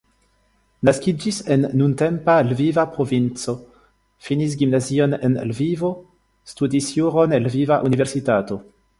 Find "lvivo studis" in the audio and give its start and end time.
5.51-6.89